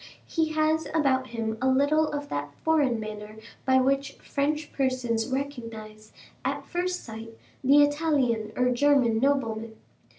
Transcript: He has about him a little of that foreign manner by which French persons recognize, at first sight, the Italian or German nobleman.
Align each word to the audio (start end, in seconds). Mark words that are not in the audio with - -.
He 0.25 0.53
has 0.53 0.87
about 0.95 1.27
him 1.27 1.59
a 1.61 1.67
little 1.69 2.07
of 2.07 2.27
that 2.29 2.55
foreign 2.63 2.99
manner 2.99 3.37
by 3.65 3.77
which 3.77 4.13
French 4.13 4.73
persons 4.73 5.27
recognize, 5.31 6.11
at 6.43 6.65
first 6.65 7.03
sight, 7.03 7.37
the 7.63 7.83
Italian 7.83 8.51
or 8.55 8.71
German 8.71 9.19
nobleman. 9.19 9.75